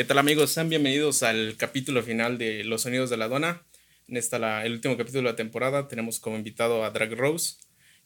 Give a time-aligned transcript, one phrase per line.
[0.00, 0.52] ¿Qué tal amigos?
[0.52, 3.66] Sean bienvenidos al capítulo final de Los Sonidos de la Dona.
[4.08, 7.56] En esta, el último capítulo de la temporada, tenemos como invitado a Drag Rose.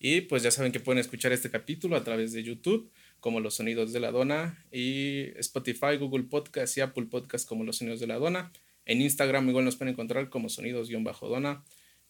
[0.00, 3.54] Y pues ya saben que pueden escuchar este capítulo a través de YouTube, como Los
[3.54, 8.08] Sonidos de la Dona, y Spotify, Google Podcast y Apple Podcast como Los Sonidos de
[8.08, 8.50] la Dona.
[8.86, 11.62] En Instagram igual nos pueden encontrar como Sonidos-Dona.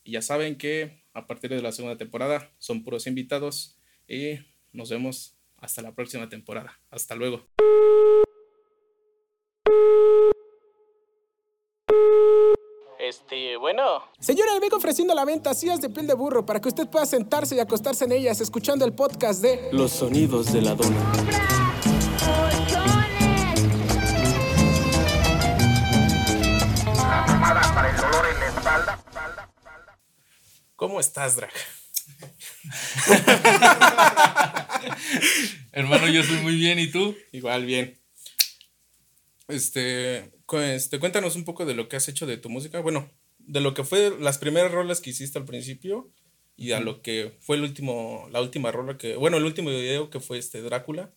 [0.02, 3.76] Y ya saben que a partir de la segunda temporada son puros invitados.
[4.08, 4.38] Y
[4.72, 6.80] nos vemos hasta la próxima temporada.
[6.90, 7.46] Hasta luego.
[13.14, 14.02] Este, bueno.
[14.18, 17.06] Señora, le vengo ofreciendo la venta sillas de piel de burro para que usted pueda
[17.06, 21.12] sentarse y acostarse en ellas escuchando el podcast de Los sonidos de la dona.
[27.72, 29.04] para el dolor en la espalda.
[30.74, 31.52] ¿Cómo estás, Drag?
[35.72, 37.16] Hermano, yo estoy muy bien, ¿y tú?
[37.30, 37.96] Igual, bien.
[39.46, 42.80] Este, este, cuéntanos un poco de lo que has hecho de tu música.
[42.80, 46.10] Bueno, de lo que fue las primeras rolas que hiciste al principio
[46.56, 50.10] y a lo que fue el último, la última rola que, bueno, el último video
[50.10, 51.12] que fue este Drácula.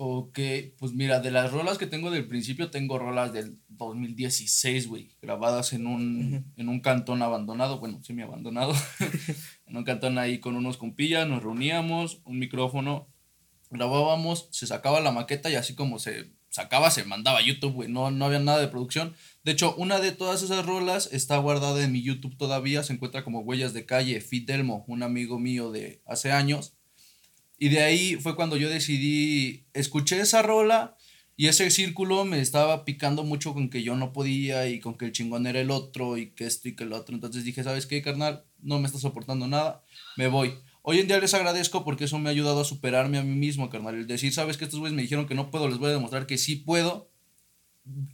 [0.00, 0.38] Ok,
[0.78, 5.72] pues mira, de las rolas que tengo del principio, tengo rolas del 2016, güey, grabadas
[5.72, 8.74] en un, en un cantón abandonado, bueno, semi abandonado,
[9.66, 13.08] en un cantón ahí con unos compillas, nos reuníamos, un micrófono,
[13.70, 18.10] grabábamos, se sacaba la maqueta y así como se sacaba, se mandaba a YouTube, no,
[18.10, 19.14] no había nada de producción.
[19.44, 23.24] De hecho, una de todas esas rolas está guardada en mi YouTube todavía, se encuentra
[23.24, 26.74] como Huellas de Calle, Fidelmo, un amigo mío de hace años
[27.58, 30.96] y de ahí fue cuando yo decidí, escuché esa rola
[31.36, 35.06] y ese círculo me estaba picando mucho con que yo no podía y con que
[35.06, 37.14] el chingón era el otro y que esto y que el otro.
[37.14, 38.44] Entonces dije, ¿sabes qué, carnal?
[38.60, 39.82] No me está soportando nada,
[40.16, 40.54] me voy.
[40.82, 43.68] Hoy en día les agradezco porque eso me ha ayudado a superarme a mí mismo,
[43.68, 43.94] carnal.
[43.94, 46.26] El decir, ¿sabes que Estos güeyes me dijeron que no puedo, les voy a demostrar
[46.26, 47.10] que sí puedo.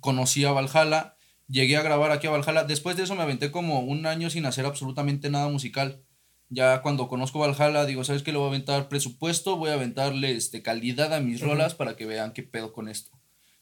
[0.01, 1.17] Conocí a Valhalla,
[1.49, 2.65] llegué a grabar aquí a Valhalla.
[2.65, 6.03] Después de eso me aventé como un año sin hacer absolutamente nada musical.
[6.49, 8.33] Ya cuando conozco Valhalla, digo, ¿sabes qué?
[8.33, 12.07] Le voy a aventar presupuesto, voy a aventarle este, calidad a mis rolas para que
[12.07, 13.11] vean qué pedo con esto.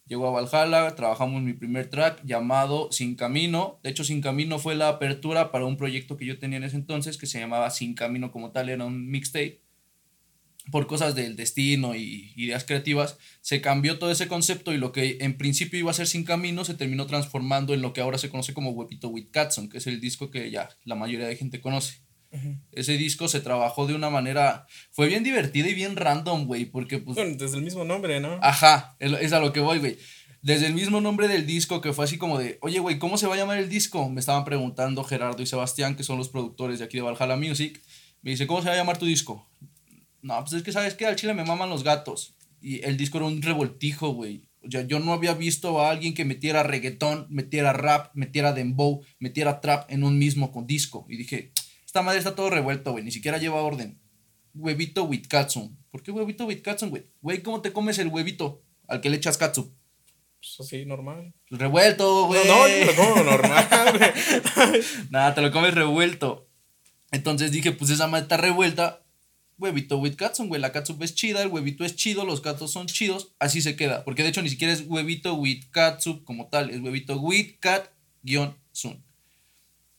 [0.07, 3.79] Llego a Valhalla, trabajamos mi primer track llamado Sin Camino.
[3.83, 6.77] De hecho, Sin Camino fue la apertura para un proyecto que yo tenía en ese
[6.77, 9.63] entonces que se llamaba Sin Camino como tal, era un mixtape.
[10.71, 15.19] Por cosas del destino y ideas creativas, se cambió todo ese concepto y lo que
[15.21, 18.29] en principio iba a ser Sin Camino se terminó transformando en lo que ahora se
[18.29, 21.61] conoce como Huepito with Catson, que es el disco que ya la mayoría de gente
[21.61, 22.03] conoce.
[22.73, 24.67] Ese disco se trabajó de una manera.
[24.91, 26.65] Fue bien divertida y bien random, güey.
[26.65, 27.17] Porque, pues.
[27.17, 28.39] Bueno, desde el mismo nombre, ¿no?
[28.43, 29.99] Ajá, es a lo que voy, güey.
[30.43, 33.29] Desde el mismo nombre del disco, que fue así como de, oye, güey, ¿cómo se
[33.29, 34.09] va a llamar el disco?
[34.09, 37.81] Me estaban preguntando Gerardo y Sebastián, que son los productores de aquí de Valhalla Music.
[38.23, 39.49] Me dice, ¿cómo se va a llamar tu disco?
[40.21, 41.07] No, pues es que, ¿sabes qué?
[41.07, 42.35] Al chile me maman los gatos.
[42.61, 44.49] Y el disco era un revoltijo, güey.
[44.65, 49.03] O sea, yo no había visto a alguien que metiera reggaetón, metiera rap, metiera dembow,
[49.19, 51.07] metiera trap en un mismo disco.
[51.09, 51.53] Y dije,
[51.93, 53.05] esta madre está todo revuelto, güey.
[53.05, 54.01] Ni siquiera lleva orden.
[54.55, 55.77] Huevito with katsu.
[55.91, 57.05] ¿Por qué huevito with katsu, güey?
[57.21, 59.77] Güey, ¿cómo te comes el huevito al que le echas katsu?
[60.41, 61.35] Pues así, normal.
[61.51, 62.49] Revuelto, güey.
[62.49, 64.81] No, no, yo lo como normal, güey.
[65.11, 66.49] Nada, te lo comes revuelto.
[67.11, 69.05] Entonces dije, pues esa madre está revuelta.
[69.59, 70.63] Huevito with katsu, güey.
[70.63, 73.35] La katsu es chida, el huevito es chido, los gatos son chidos.
[73.39, 74.03] Así se queda.
[74.05, 76.71] Porque de hecho ni siquiera es huevito with katsu como tal.
[76.71, 79.05] Es huevito with cat-sun.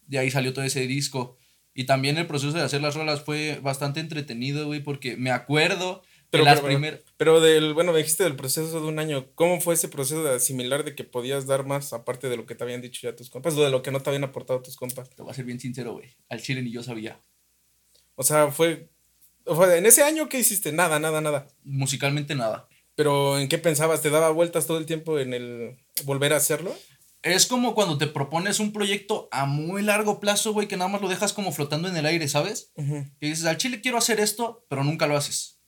[0.07, 1.37] De ahí salió todo ese disco.
[1.73, 6.03] Y también el proceso de hacer las rolas fue bastante entretenido, güey, porque me acuerdo
[6.29, 7.01] pero, las primeras...
[7.17, 10.35] Pero del, bueno, me dijiste del proceso de un año, ¿cómo fue ese proceso de
[10.35, 13.29] asimilar de que podías dar más aparte de lo que te habían dicho ya tus
[13.29, 15.09] compas, o de lo que no te habían aportado tus compas?
[15.09, 17.19] Te voy a ser bien sincero, güey, al chile ni yo sabía.
[18.15, 18.89] O sea, fue,
[19.45, 20.71] o en ese año, ¿qué hiciste?
[20.71, 21.47] Nada, nada, nada.
[21.63, 22.67] Musicalmente nada.
[22.95, 24.01] Pero ¿en qué pensabas?
[24.01, 26.75] ¿Te daba vueltas todo el tiempo en el volver a hacerlo?
[27.23, 31.01] Es como cuando te propones un proyecto a muy largo plazo, güey, que nada más
[31.01, 32.73] lo dejas como flotando en el aire, ¿sabes?
[33.21, 35.61] Y dices, al chile quiero hacer esto, pero nunca lo haces.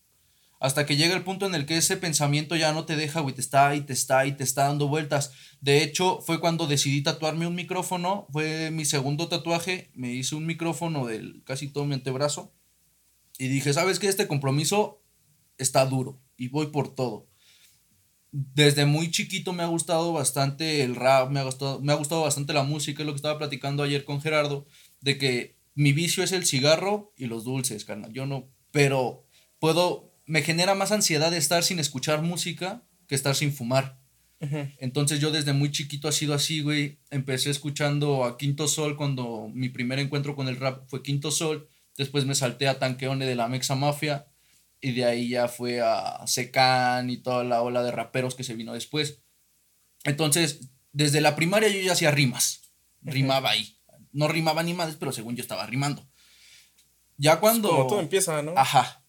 [0.59, 3.33] Hasta que llega el punto en el que ese pensamiento ya no te deja, güey,
[3.33, 5.31] te está y te está y te está dando vueltas.
[5.61, 10.45] De hecho, fue cuando decidí tatuarme un micrófono, fue mi segundo tatuaje, me hice un
[10.45, 12.53] micrófono del casi todo mi antebrazo.
[13.37, 14.07] Y dije, ¿sabes qué?
[14.07, 15.01] Este compromiso
[15.57, 17.27] está duro y voy por todo
[18.37, 22.23] desde muy chiquito me ha gustado bastante el rap, me ha gustado, me ha gustado
[22.23, 24.67] bastante la música, es lo que estaba platicando ayer con Gerardo,
[24.99, 28.11] de que mi vicio es el cigarro y los dulces, carnal.
[28.11, 29.25] Yo no, pero
[29.57, 34.01] puedo, me genera más ansiedad de estar sin escuchar música que estar sin fumar.
[34.79, 36.99] Entonces yo desde muy chiquito ha sido así, güey.
[37.09, 41.67] Empecé escuchando a Quinto Sol cuando mi primer encuentro con el rap fue Quinto Sol.
[41.97, 44.27] Después me salté a Tanqueone de la Mexa Mafia
[44.85, 48.53] y de ahí ya fue a Secan y toda la ola de raperos que se
[48.53, 49.23] vino después.
[50.03, 52.71] Entonces, desde la primaria yo ya hacía rimas.
[53.01, 53.79] Rimaba ahí.
[54.11, 56.07] No rimaba ni más, pero según yo estaba rimando.
[57.17, 57.69] Ya cuando.
[57.69, 58.53] Como todo empieza, ¿no?
[58.55, 59.03] Ajá.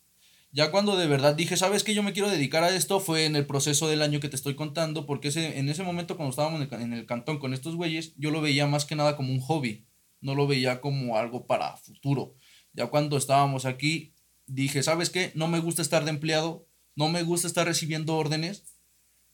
[0.50, 1.93] Ya cuando de verdad dije, ¿sabes qué?
[1.93, 4.55] Yo me quiero dedicar a esto, fue en el proceso del año que te estoy
[4.55, 7.76] contando, porque ese, en ese momento cuando estábamos en el, en el cantón con estos
[7.76, 9.87] güeyes, yo lo veía más que nada como un hobby,
[10.23, 12.34] no lo veía como algo para futuro.
[12.73, 14.14] Ya cuando estábamos aquí,
[14.46, 15.32] dije, ¿sabes qué?
[15.34, 18.64] No me gusta estar de empleado, no me gusta estar recibiendo órdenes,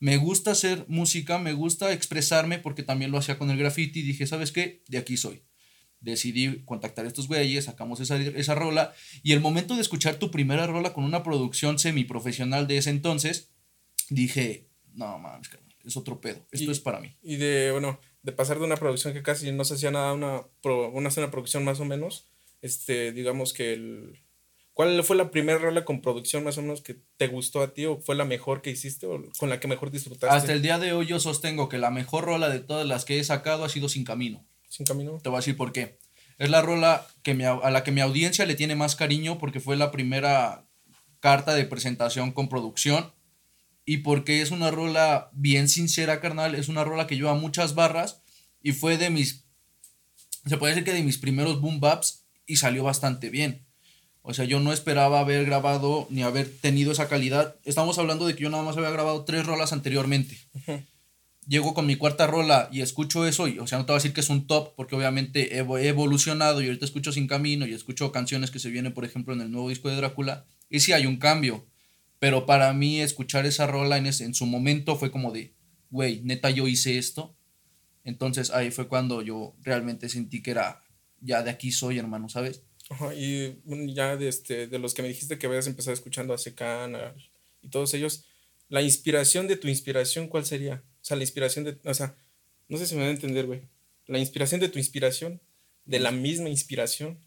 [0.01, 4.27] me gusta hacer música, me gusta expresarme, porque también lo hacía con el graffiti, dije,
[4.27, 4.83] ¿sabes qué?
[4.89, 5.43] De aquí soy
[6.01, 8.93] decidí contactar a estos güeyes, sacamos esa, esa rola
[9.23, 13.53] y el momento de escuchar tu primera rola con una producción semiprofesional de ese entonces,
[14.11, 15.49] dije, no mames,
[15.85, 17.17] es otro pedo, esto Y- es para mí.
[17.23, 20.15] Y de, bueno, de pasar de una producción que casi no se hacía nada a
[20.15, 22.27] una, pro- una, una producción más o menos,
[22.63, 24.22] este, digamos que el...
[24.75, 27.85] ¿Cuál fue la primera rola con producción más o menos que te gustó a ti
[27.85, 30.35] o fue la mejor que hiciste o con la que mejor disfrutaste?
[30.35, 33.19] Hasta el día de hoy yo sostengo que la mejor rola de todas las que
[33.19, 34.47] he sacado ha sido Sin Camino.
[34.69, 35.19] Sin camino.
[35.23, 35.99] Te voy a decir por qué.
[36.39, 39.77] Es la rola que a la que mi audiencia le tiene más cariño porque fue
[39.77, 40.67] la primera
[41.21, 43.13] carta de presentación con producción
[43.85, 46.55] y porque es una rola bien sincera, carnal.
[46.55, 48.23] Es una rola que lleva muchas barras
[48.63, 49.45] y fue de mis,
[50.47, 53.67] se puede decir que de mis primeros boom baps y salió bastante bien.
[54.23, 57.57] O sea, yo no esperaba haber grabado ni haber tenido esa calidad.
[57.65, 60.39] Estamos hablando de que yo nada más había grabado tres rolas anteriormente
[61.47, 63.99] llego con mi cuarta rola y escucho eso, y, o sea, no te voy a
[64.01, 67.67] decir que es un top, porque obviamente he, he evolucionado y ahorita escucho Sin Camino
[67.67, 70.81] y escucho canciones que se vienen, por ejemplo, en el nuevo disco de Drácula, y
[70.81, 71.67] sí hay un cambio,
[72.19, 75.55] pero para mí escuchar esa rola en, ese, en su momento fue como de,
[75.91, 77.37] güey, neta yo hice esto,
[78.05, 80.83] entonces ahí fue cuando yo realmente sentí que era,
[81.21, 82.63] ya de aquí soy, hermano, ¿sabes?
[83.17, 83.57] Y
[83.95, 87.15] ya de, este, de los que me dijiste que habías empezado escuchando a Secan a-
[87.63, 88.25] y todos ellos,
[88.69, 90.83] la inspiración de tu inspiración, ¿cuál sería?
[91.01, 92.17] O sea, la inspiración de, o sea,
[92.69, 93.63] no sé si me van a entender, güey.
[94.07, 95.41] La inspiración de tu inspiración,
[95.85, 97.19] de la misma inspiración,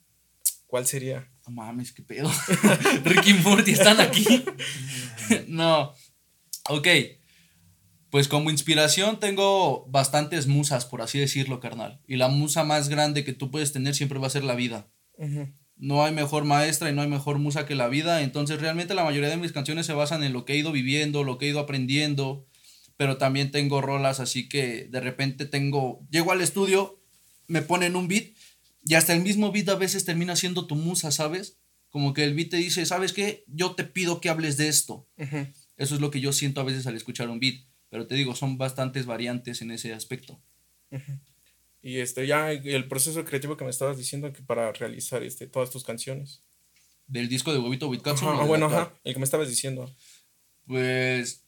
[0.68, 1.32] ¿cuál sería?
[1.48, 2.30] No mames, qué pedo.
[3.04, 4.44] Ricky Morty están aquí.
[5.48, 5.94] no.
[6.70, 6.88] Ok.
[8.10, 12.02] Pues como inspiración tengo bastantes musas, por así decirlo, carnal.
[12.08, 14.88] Y la musa más grande que tú puedes tener siempre va a ser la vida.
[15.78, 18.22] No hay mejor maestra y no hay mejor musa que la vida.
[18.22, 21.24] Entonces realmente la mayoría de mis canciones se basan en lo que he ido viviendo,
[21.24, 22.48] lo que he ido aprendiendo.
[22.98, 26.06] Pero también tengo rolas así que de repente tengo...
[26.10, 27.02] Llego al estudio,
[27.48, 28.36] me ponen un beat
[28.86, 31.58] y hasta el mismo beat a veces termina siendo tu musa, ¿sabes?
[31.90, 33.44] Como que el beat te dice, ¿sabes qué?
[33.48, 35.10] Yo te pido que hables de esto.
[35.78, 37.66] Eso es lo que yo siento a veces al escuchar un beat.
[37.90, 40.42] Pero te digo, son bastantes variantes en ese aspecto.
[41.86, 45.70] Y este, ya el proceso creativo que me estabas diciendo que para realizar este, todas
[45.70, 46.42] tus canciones.
[47.06, 49.48] Del disco de Huevito with Catsup, Ajá, o del bueno, ajá, el que me estabas
[49.48, 49.96] diciendo.
[50.66, 51.46] Pues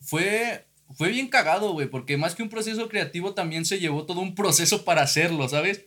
[0.00, 0.66] fue,
[0.96, 4.34] fue bien cagado, güey, porque más que un proceso creativo también se llevó todo un
[4.34, 5.84] proceso para hacerlo, ¿sabes?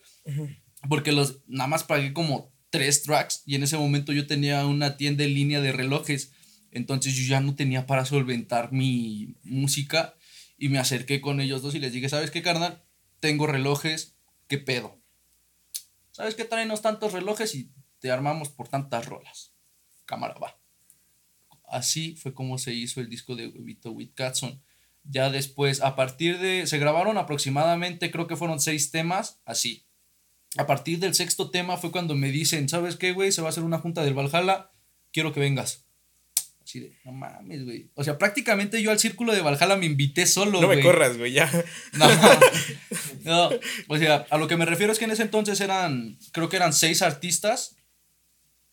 [0.88, 4.96] Porque los, nada más pagué como tres tracks y en ese momento yo tenía una
[4.96, 6.34] tienda en línea de relojes,
[6.70, 10.14] entonces yo ya no tenía para solventar mi música
[10.56, 12.84] y me acerqué con ellos dos y les dije, ¿sabes qué, carnal?
[13.22, 14.16] Tengo relojes,
[14.48, 15.00] ¿qué pedo?
[16.12, 16.44] ¿Sabes qué?
[16.44, 19.54] Tráenos tantos relojes y te armamos por tantas rolas.
[20.06, 20.60] Cámara, va.
[21.70, 24.62] Así fue como se hizo el disco de Huevito with Catson.
[25.04, 26.66] Ya después, a partir de.
[26.66, 29.86] Se grabaron aproximadamente, creo que fueron seis temas, así.
[30.58, 33.32] A partir del sexto tema fue cuando me dicen, ¿sabes qué, güey?
[33.32, 34.72] Se va a hacer una junta del Valhalla,
[35.14, 35.86] quiero que vengas.
[37.06, 37.90] No mames, güey.
[37.96, 40.82] O sea, prácticamente yo al círculo de Valhalla me invité solo, No me güey.
[40.82, 41.50] corras, güey, ya.
[41.94, 42.08] No,
[43.24, 43.50] no,
[43.88, 46.58] o sea, a lo que me refiero es que en ese entonces eran, creo que
[46.58, 47.76] eran seis artistas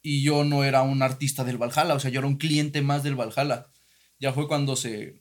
[0.02, 3.02] y yo no era un artista del Valhalla, o sea, yo era un cliente más
[3.02, 3.66] del Valhalla.
[4.20, 5.20] Ya fue cuando se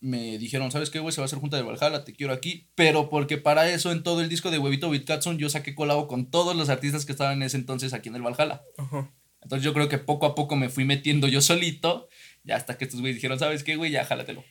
[0.00, 1.12] me dijeron, ¿sabes qué, güey?
[1.12, 2.68] Se va a hacer junta del Valhalla, te quiero aquí.
[2.74, 6.08] Pero porque para eso en todo el disco de Huevito with Catson yo saqué colabo
[6.08, 8.62] con todos los artistas que estaban en ese entonces aquí en el Valhalla.
[8.78, 9.10] Ajá.
[9.42, 12.08] Entonces yo creo que poco a poco me fui metiendo yo solito,
[12.44, 13.90] ya hasta que estos güeyes dijeron, ¿sabes qué, güey?
[13.90, 14.44] Ya jálatelo.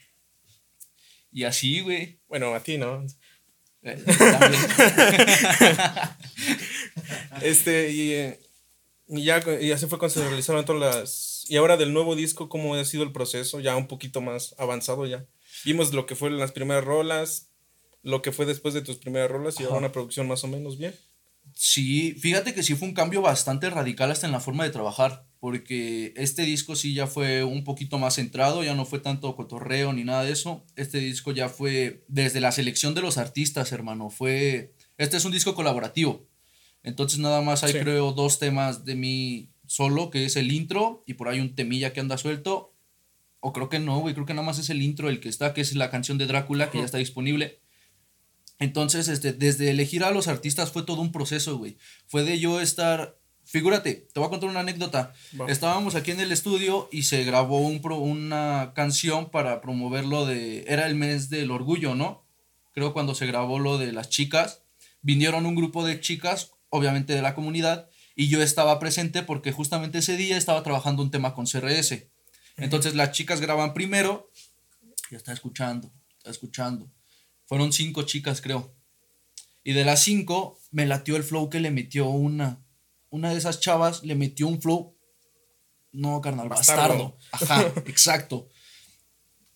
[1.32, 2.20] Y así, güey.
[2.28, 3.06] Bueno, a ti, ¿no?
[3.84, 4.04] eh.
[7.42, 8.40] Este, y, eh,
[9.08, 11.46] y ya, y así fue cuando se realizaron todas las...
[11.50, 13.60] Y ahora del nuevo disco, ¿cómo ha sido el proceso?
[13.60, 15.26] Ya un poquito más avanzado ya.
[15.66, 17.50] Vimos lo que fue las primeras rolas,
[18.04, 20.78] lo que fue después de tus primeras rolas y ahora una producción más o menos
[20.78, 20.96] bien.
[21.54, 25.26] Sí, fíjate que sí fue un cambio bastante radical hasta en la forma de trabajar,
[25.40, 29.94] porque este disco sí ya fue un poquito más centrado, ya no fue tanto cotorreo
[29.94, 30.66] ni nada de eso.
[30.76, 35.32] Este disco ya fue desde la selección de los artistas, hermano, fue este es un
[35.32, 36.28] disco colaborativo.
[36.84, 37.80] Entonces nada más hay Sí.
[37.80, 41.94] creo dos temas de mí solo, que es el intro y por ahí un temilla
[41.94, 42.70] que anda suelto
[43.44, 44.14] O creo que no, güey.
[44.14, 46.28] Creo que nada más es el intro el que está, que es la canción de
[46.28, 47.61] Drácula, que ya está disponible.
[48.62, 51.78] Entonces, este, desde elegir a los artistas fue todo un proceso, güey.
[52.08, 53.18] Fue de yo estar.
[53.44, 55.14] Figúrate, te voy a contar una anécdota.
[55.52, 60.26] Estábamos aquí en el estudio y se grabó un pro- una canción para promover lo
[60.26, 60.64] de.
[60.68, 62.24] Era el mes del orgullo, ¿no?
[62.74, 64.62] Creo cuando se grabó lo de las chicas.
[65.02, 69.98] Vinieron un grupo de chicas, obviamente de la comunidad, y yo estaba presente porque justamente
[69.98, 72.08] ese día estaba trabajando un tema con CRS.
[72.58, 74.30] Entonces las chicas graban primero,
[75.10, 76.90] ya está escuchando, está escuchando.
[77.52, 78.74] Fueron cinco chicas, creo.
[79.62, 82.64] Y de las cinco, me latió el flow que le metió una.
[83.10, 84.98] Una de esas chavas le metió un flow.
[85.92, 87.18] No, carnal, bastardo.
[87.30, 87.68] Bastardo.
[87.68, 88.48] Ajá, exacto.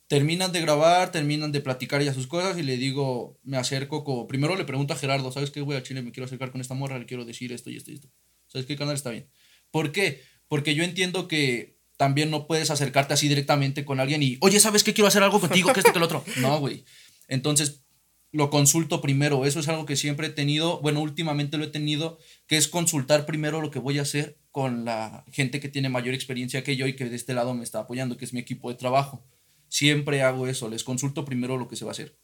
[0.07, 4.27] Terminan de grabar, terminan de platicar ya sus cosas y le digo, me acerco, como,
[4.27, 5.77] primero le pregunto a Gerardo, ¿sabes qué, güey?
[5.77, 7.93] A Chile me quiero acercar con esta morra, le quiero decir esto y esto y
[7.93, 8.09] esto.
[8.47, 9.29] ¿Sabes qué, canal está bien?
[9.71, 10.21] ¿Por qué?
[10.49, 14.83] Porque yo entiendo que también no puedes acercarte así directamente con alguien y, oye, ¿sabes
[14.83, 14.93] qué?
[14.93, 16.25] Quiero hacer algo contigo, que esto, que el otro.
[16.41, 16.83] No, güey.
[17.29, 17.84] Entonces,
[18.32, 19.46] lo consulto primero.
[19.46, 22.17] Eso es algo que siempre he tenido, bueno, últimamente lo he tenido,
[22.48, 26.13] que es consultar primero lo que voy a hacer con la gente que tiene mayor
[26.13, 28.70] experiencia que yo y que de este lado me está apoyando, que es mi equipo
[28.70, 29.25] de trabajo.
[29.67, 32.17] Siempre hago eso, les consulto primero lo que se va a hacer.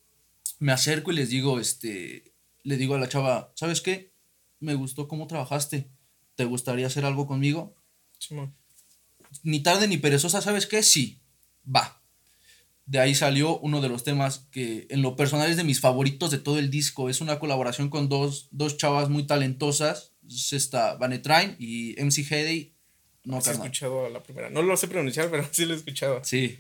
[0.60, 4.14] Me acerco y les digo, este, le digo a la chava, ¿sabes qué?
[4.60, 5.90] Me gustó cómo trabajaste.
[6.36, 7.76] ¿Te gustaría hacer algo conmigo?
[8.20, 8.56] Simón.
[9.44, 10.84] ni tarde ni perezosa, ¿sabes qué?
[10.84, 11.22] Sí,
[11.66, 12.01] va.
[12.92, 16.30] De ahí salió uno de los temas que en lo personal es de mis favoritos
[16.30, 17.10] de todo el disco.
[17.10, 20.12] Es una colaboración con dos, dos chavas muy talentosas.
[20.30, 22.76] Es esta Vanetrain y MC Heady.
[23.24, 24.50] No, Sí he escuchado la primera.
[24.50, 26.20] No lo sé pronunciar, pero sí lo he escuchado.
[26.26, 26.60] Sí.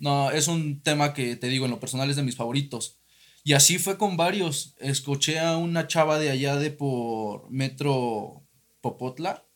[0.00, 2.98] No, es un tema que te digo, en lo personal es de mis favoritos.
[3.44, 4.74] Y así fue con varios.
[4.80, 8.42] Escuché a una chava de allá de por Metro
[8.80, 9.46] Popotla.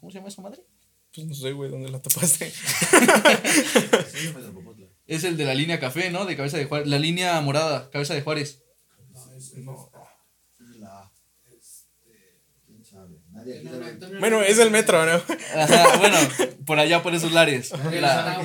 [0.00, 0.62] ¿Cómo se llama esa madre?
[1.14, 2.50] Pues no sé, güey, dónde la tapaste.
[5.06, 6.24] Es el de la línea café, ¿no?
[6.26, 6.88] De Cabeza de Juárez.
[6.88, 8.62] La línea morada, Cabeza de Juárez.
[14.20, 15.20] Bueno, es el metro, ¿no?
[15.60, 16.16] Ajá, bueno,
[16.64, 17.70] por allá, por esos lares.
[18.00, 18.42] La-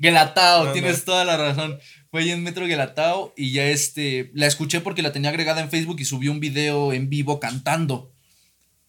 [0.00, 1.04] Gelatao, No, tienes no.
[1.04, 1.78] toda la razón.
[2.10, 5.70] Fue ahí en Metro Gelatao y ya este, la escuché porque la tenía agregada en
[5.70, 8.12] Facebook y subió un video en vivo cantando.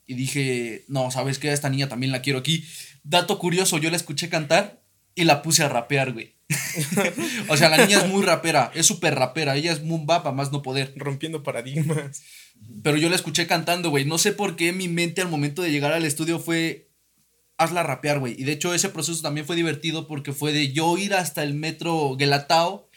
[0.07, 1.49] Y dije, no, ¿sabes qué?
[1.49, 2.65] A esta niña también la quiero aquí.
[3.03, 4.81] Dato curioso, yo la escuché cantar
[5.15, 6.35] y la puse a rapear, güey.
[7.49, 10.51] o sea, la niña es muy rapera, es súper rapera, ella es muy bapa, más
[10.51, 10.93] no poder.
[10.95, 12.21] Rompiendo paradigmas.
[12.83, 14.05] Pero yo la escuché cantando, güey.
[14.05, 16.91] No sé por qué mi mente al momento de llegar al estudio fue.
[17.57, 18.35] Hazla rapear, güey.
[18.37, 21.53] Y de hecho, ese proceso también fue divertido porque fue de yo ir hasta el
[21.53, 22.89] metro Gelatao,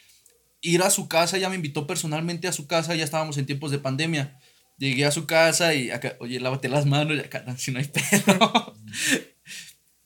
[0.60, 1.36] ir a su casa.
[1.36, 2.96] Ella me invitó personalmente a su casa.
[2.96, 4.40] Ya estábamos en tiempos de pandemia.
[4.76, 7.86] Llegué a su casa y acá, oye, lávate las manos y acá, si no hay
[7.86, 8.74] pedo.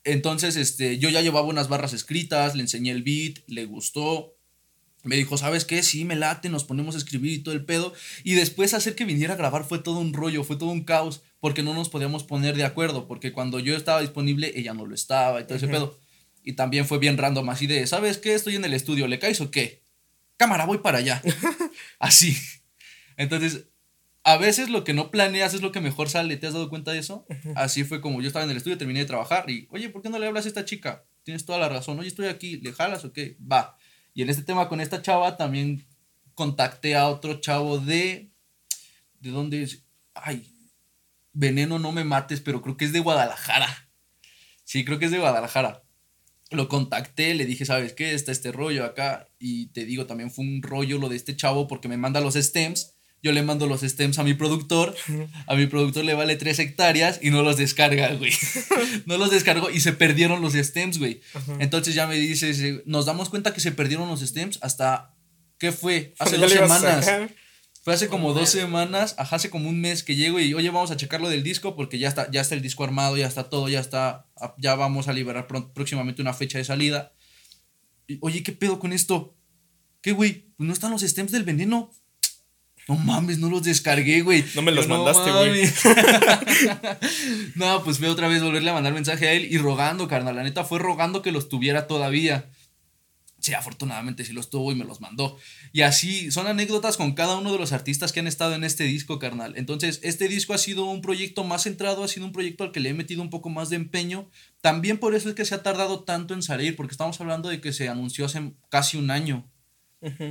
[0.04, 4.36] Entonces, este, yo ya llevaba unas barras escritas, le enseñé el beat, le gustó.
[5.04, 5.82] Me dijo, ¿sabes qué?
[5.82, 7.92] Sí, me late, nos ponemos a escribir y todo el pedo.
[8.22, 11.22] Y después hacer que viniera a grabar fue todo un rollo, fue todo un caos,
[11.40, 14.94] porque no nos podíamos poner de acuerdo, porque cuando yo estaba disponible, ella no lo
[14.94, 15.98] estaba y todo ese pedo.
[16.44, 18.34] Y también fue bien random, así de, ¿sabes qué?
[18.34, 19.82] Estoy en el estudio, ¿le caes o qué?
[20.36, 21.22] Cámara, voy para allá.
[21.98, 22.36] así.
[23.16, 23.66] Entonces,
[24.24, 26.92] a veces lo que no planeas es lo que mejor sale, ¿te has dado cuenta
[26.92, 27.26] de eso?
[27.56, 30.10] Así fue como yo estaba en el estudio, terminé de trabajar y, oye, ¿por qué
[30.10, 31.04] no le hablas a esta chica?
[31.24, 33.36] Tienes toda la razón, oye, estoy aquí, ¿le jalas o qué?
[33.40, 33.76] Va.
[34.14, 35.86] Y en este tema con esta chava también
[36.34, 38.30] contacté a otro chavo de...
[39.20, 39.84] ¿De dónde es?
[40.14, 40.52] Ay,
[41.32, 43.88] Veneno no me mates, pero creo que es de Guadalajara.
[44.64, 45.82] Sí, creo que es de Guadalajara.
[46.50, 48.14] Lo contacté, le dije, ¿sabes qué?
[48.14, 49.28] Está este rollo acá.
[49.38, 52.34] Y te digo, también fue un rollo lo de este chavo porque me manda los
[52.34, 52.94] stems.
[53.22, 54.94] Yo le mando los stems a mi productor.
[55.46, 58.32] A mi productor le vale 3 hectáreas y no los descarga, güey.
[59.06, 61.20] no los descargó y se perdieron los stems, güey.
[61.60, 65.14] Entonces ya me dices, nos damos cuenta que se perdieron los stems hasta,
[65.58, 66.14] ¿qué fue?
[66.18, 67.06] Hace dos semanas.
[67.84, 70.92] Fue hace como dos semanas, ajá, hace como un mes que llego y, oye, vamos
[70.92, 73.68] a checarlo del disco porque ya está, ya está el disco armado, ya está todo,
[73.68, 77.12] ya está, ya vamos a liberar pron- próximamente una fecha de salida.
[78.06, 79.36] Y, oye, ¿qué pedo con esto?
[80.00, 80.52] ¿Qué, güey?
[80.56, 81.90] Pues no están los stems del veneno.
[82.88, 84.44] No mames, no los descargué, güey.
[84.54, 85.62] No me los Yo, mandaste, güey".
[87.54, 90.36] no, pues fue otra vez volverle a mandar mensaje a él y rogando, carnal.
[90.36, 92.50] La neta fue rogando que los tuviera todavía.
[93.42, 95.36] Sí, afortunadamente sí los tuvo y me los mandó.
[95.72, 98.84] Y así son anécdotas con cada uno de los artistas que han estado en este
[98.84, 99.54] disco, carnal.
[99.56, 102.78] Entonces, este disco ha sido un proyecto más centrado, ha sido un proyecto al que
[102.78, 104.30] le he metido un poco más de empeño.
[104.60, 107.60] También por eso es que se ha tardado tanto en salir, porque estamos hablando de
[107.60, 109.50] que se anunció hace casi un año.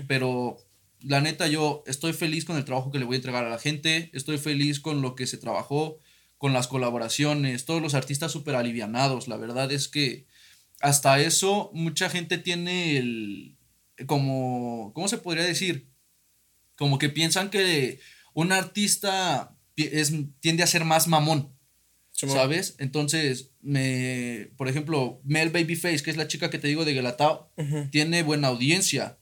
[0.07, 0.57] Pero
[1.03, 3.59] la neta, yo estoy feliz con el trabajo que le voy a entregar a la
[3.59, 5.99] gente, estoy feliz con lo que se trabajó,
[6.37, 9.27] con las colaboraciones, todos los artistas súper alivianados.
[9.27, 10.25] La verdad es que
[10.79, 13.57] hasta eso, mucha gente tiene el,
[14.07, 15.87] como, ¿cómo se podría decir?
[16.77, 17.99] Como que piensan que
[18.33, 21.53] un artista es, tiende a ser más mamón,
[22.11, 22.75] ¿sabes?
[22.79, 27.51] Entonces, me, por ejemplo, Mel Babyface, que es la chica que te digo de Gelatao,
[27.91, 29.19] tiene buena audiencia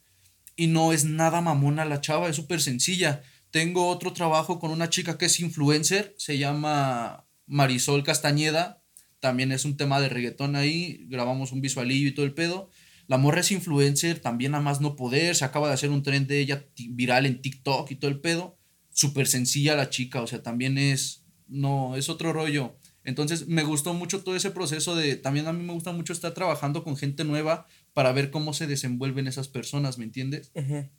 [0.60, 3.24] y no es nada mamona la chava, es súper sencilla.
[3.50, 8.84] Tengo otro trabajo con una chica que es influencer, se llama Marisol Castañeda,
[9.22, 12.70] también es un tema de reggaetón ahí, grabamos un visualillo y todo el pedo.
[13.08, 16.28] La morra es influencer, también a más no poder, se acaba de hacer un tren
[16.28, 18.58] de ella viral en TikTok y todo el pedo.
[18.92, 22.76] Súper sencilla la chica, o sea, también es, no, es otro rollo.
[23.06, 26.34] Entonces me gustó mucho todo ese proceso de, también a mí me gusta mucho estar
[26.34, 27.66] trabajando con gente nueva
[28.00, 30.54] para ver cómo se desenvuelven esas personas, ¿me entiendes?
[30.56, 30.94] Eso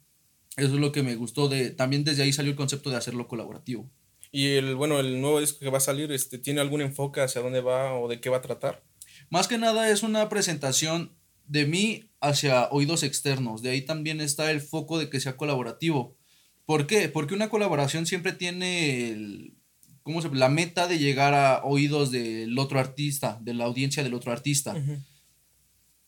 [0.58, 3.90] es lo que me gustó de, también desde ahí salió el concepto de hacerlo colaborativo.
[4.30, 7.40] Y el, bueno, el nuevo disco que va a salir, este, ¿tiene algún enfoque hacia
[7.40, 8.84] dónde va o de qué va a tratar?
[9.30, 11.16] Más que nada es una presentación
[11.46, 13.62] de mí hacia oídos externos.
[13.62, 16.18] De ahí también está el foco de que sea colaborativo.
[16.66, 17.08] ¿Por qué?
[17.08, 19.54] Porque una colaboración siempre tiene el,
[20.02, 24.12] ¿cómo se, la meta de llegar a oídos del otro artista, de la audiencia del
[24.12, 24.76] otro artista.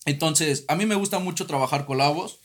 [0.05, 2.41] Entonces, a mí me gusta mucho trabajar colabos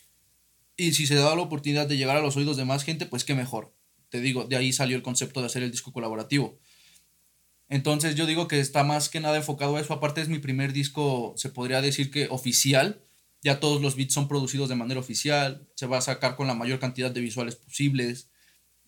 [0.76, 3.24] y si se da la oportunidad de llegar a los oídos de más gente, pues
[3.24, 3.74] qué mejor.
[4.10, 6.60] Te digo, de ahí salió el concepto de hacer el disco colaborativo.
[7.70, 9.94] Entonces yo digo que está más que nada enfocado a eso.
[9.94, 13.02] Aparte es mi primer disco, se podría decir que oficial.
[13.42, 15.68] Ya todos los beats son producidos de manera oficial.
[15.76, 18.30] Se va a sacar con la mayor cantidad de visuales posibles.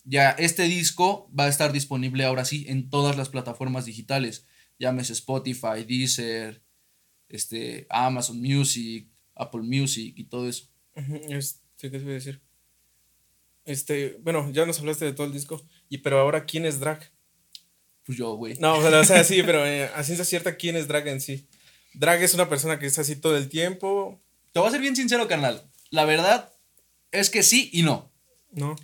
[0.05, 4.45] Ya este disco va a estar disponible ahora sí en todas las plataformas digitales.
[4.79, 6.63] Llámese Spotify, Deezer,
[7.29, 10.67] este, Amazon Music, Apple Music y todo eso.
[11.29, 12.41] Este, ¿Qué te voy a decir?
[13.65, 15.63] Este, bueno, ya nos hablaste de todo el disco.
[15.87, 16.99] Y pero ahora, ¿quién es Drag?
[18.03, 18.55] Pues yo, güey.
[18.59, 21.47] No, o sea, sí, pero eh, así es cierta quién es Drag en sí.
[21.93, 24.19] Drag es una persona que está así todo el tiempo.
[24.51, 25.63] Te voy a ser bien sincero, carnal.
[25.91, 26.51] La verdad
[27.11, 28.11] es que sí y no.
[28.51, 28.75] No.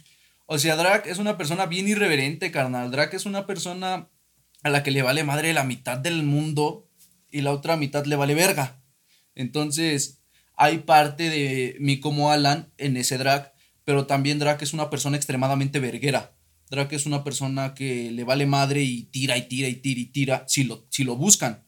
[0.46, 2.92] O sea, Drag es una persona bien irreverente, carnal.
[2.92, 4.10] Drag es una persona
[4.64, 6.85] a la que le vale madre la mitad del mundo
[7.36, 8.82] y la otra mitad le vale verga.
[9.36, 10.22] Entonces,
[10.56, 15.18] hay parte de mí como Alan en ese drag, pero también Drag es una persona
[15.18, 16.34] extremadamente verguera.
[16.70, 20.06] Drag es una persona que le vale madre y tira y tira y tira y
[20.06, 21.66] tira si lo, si lo buscan.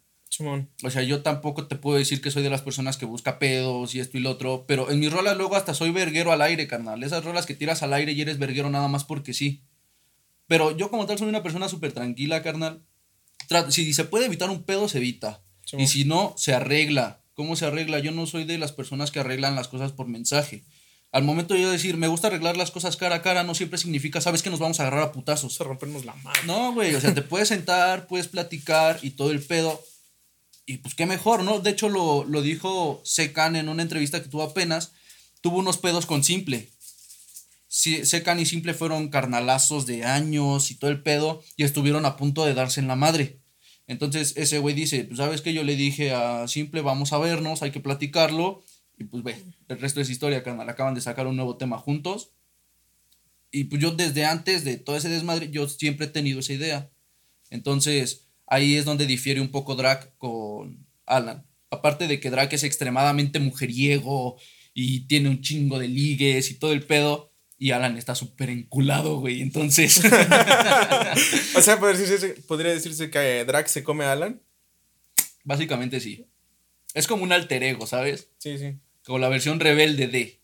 [0.83, 3.93] O sea, yo tampoco te puedo decir que soy de las personas que busca pedos
[3.93, 6.67] y esto y lo otro, pero en mis rolas luego hasta soy verguero al aire,
[6.67, 7.03] carnal.
[7.03, 9.63] Esas rolas que tiras al aire y eres verguero nada más porque sí.
[10.47, 12.83] Pero yo como tal soy una persona súper tranquila, carnal.
[13.69, 15.43] Si se puede evitar un pedo, se evita.
[15.73, 17.21] Y si no, se arregla.
[17.33, 17.99] ¿Cómo se arregla?
[17.99, 20.63] Yo no soy de las personas que arreglan las cosas por mensaje.
[21.11, 23.77] Al momento de yo decir, me gusta arreglar las cosas cara a cara, no siempre
[23.77, 25.59] significa, sabes que nos vamos a agarrar a putazos.
[25.59, 26.39] A rompernos la mano.
[26.45, 29.81] No, güey, o sea, te puedes sentar, puedes platicar y todo el pedo,
[30.69, 31.59] y pues qué mejor, ¿no?
[31.59, 34.91] De hecho, lo, lo dijo Secan en una entrevista que tuvo apenas.
[35.41, 36.69] Tuvo unos pedos con Simple.
[37.69, 41.41] Secan y Simple fueron carnalazos de años y todo el pedo.
[41.55, 43.39] Y estuvieron a punto de darse en la madre.
[43.87, 47.63] Entonces ese güey dice, pues sabes que yo le dije a Simple, vamos a vernos,
[47.63, 48.63] hay que platicarlo.
[48.97, 50.69] Y pues ve, el resto es historia, carnal.
[50.69, 52.31] Acaban de sacar un nuevo tema juntos.
[53.51, 56.91] Y pues yo desde antes de todo ese desmadre, yo siempre he tenido esa idea.
[57.49, 61.45] Entonces, ahí es donde difiere un poco Drac con Alan.
[61.69, 64.37] Aparte de que Drac es extremadamente mujeriego
[64.73, 67.26] y tiene un chingo de ligues y todo el pedo.
[67.57, 69.41] Y Alan está súper enculado, güey.
[69.41, 69.97] Entonces.
[71.55, 74.41] o sea, podría decirse, que Drac se come a Alan.
[75.43, 76.25] Básicamente sí.
[76.93, 78.29] Es como un alter ego, ¿sabes?
[78.37, 78.77] Sí, sí.
[79.05, 80.39] Como la versión rebelde de.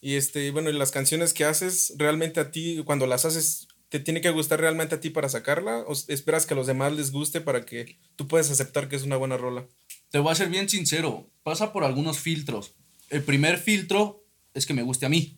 [0.00, 4.00] Y este, bueno, y las canciones que haces, realmente a ti, cuando las haces, ¿Te
[4.00, 5.78] tiene que gustar realmente a ti para sacarla?
[5.86, 9.02] ¿O esperas que a los demás les guste para que tú puedas aceptar que es
[9.02, 9.66] una buena rola?
[10.10, 11.30] Te voy a ser bien sincero.
[11.42, 12.74] Pasa por algunos filtros.
[13.08, 15.37] El primer filtro es que me guste a mí.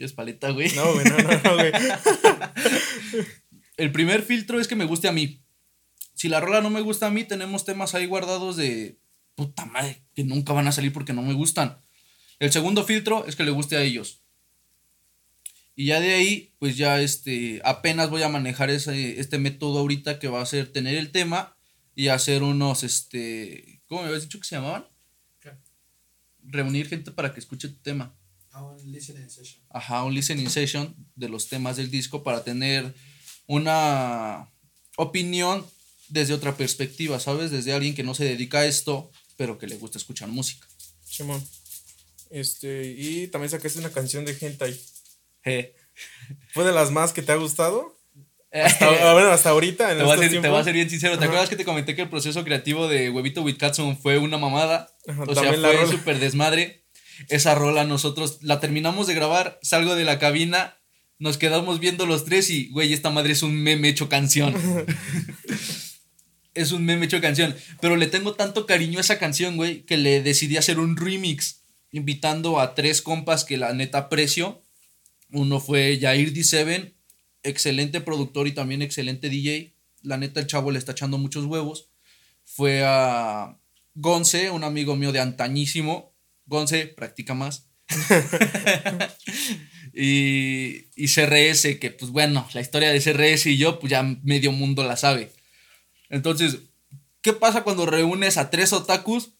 [0.00, 0.72] ¿Quieres paleta, güey?
[0.76, 1.72] No, güey, no, no, güey.
[3.76, 5.44] El primer filtro es que me guste a mí.
[6.14, 8.98] Si la rola no me gusta a mí, tenemos temas ahí guardados de
[9.34, 11.82] puta madre, que nunca van a salir porque no me gustan.
[12.38, 14.22] El segundo filtro es que le guste a ellos.
[15.76, 20.18] Y ya de ahí, pues ya este, apenas voy a manejar ese, este método ahorita
[20.18, 21.58] que va a ser tener el tema
[21.94, 24.86] y hacer unos, este, ¿cómo me habías dicho que se llamaban?
[26.42, 28.16] Reunir gente para que escuche tu tema.
[28.52, 29.62] Ah, un listening session.
[29.70, 32.94] Ajá, un listening session de los temas del disco para tener
[33.46, 34.50] una
[34.96, 35.64] opinión
[36.08, 37.50] desde otra perspectiva, ¿sabes?
[37.50, 40.66] Desde alguien que no se dedica a esto, pero que le gusta escuchar música.
[41.04, 41.42] Simón.
[42.30, 44.78] Este, y también sacaste una canción de Hentai.
[46.52, 47.96] ¿Fue de las más que te ha gustado?
[48.52, 49.92] Hasta, bueno, hasta ahorita.
[49.92, 51.18] En Te voy, a ser, te voy a ser bien sincero.
[51.18, 54.38] ¿Te acuerdas que te comenté que el proceso creativo de Huevito with Katsun fue una
[54.38, 54.92] mamada?
[55.06, 56.84] Ajá, o sea, también la fue súper desmadre.
[57.28, 60.80] Esa rola nosotros la terminamos de grabar, salgo de la cabina,
[61.20, 64.54] nos quedamos viendo los tres y, güey, esta madre es un meme hecho canción.
[66.54, 67.54] es un meme hecho canción.
[67.80, 71.62] Pero le tengo tanto cariño a esa canción, güey, que le decidí hacer un remix,
[71.92, 74.62] invitando a tres compas que la neta aprecio.
[75.30, 76.94] Uno fue Jair D7,
[77.42, 79.74] excelente productor y también excelente DJ.
[80.02, 81.90] La neta, el chavo le está echando muchos huevos.
[82.44, 83.58] Fue a
[83.94, 86.09] Gonce, un amigo mío de antañísimo.
[86.50, 87.68] Gonce, practica más.
[89.94, 94.50] y, y CRS, que pues bueno, la historia de CRS y yo, pues ya medio
[94.50, 95.30] mundo la sabe.
[96.08, 96.58] Entonces,
[97.22, 99.30] ¿qué pasa cuando reúnes a tres otakus